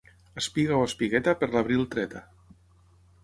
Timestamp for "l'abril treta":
1.57-2.21